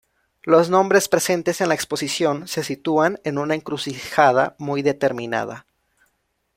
[0.41, 5.67] Los nombres presentes en la exposición se sitúan en una encrucijada muy determinada.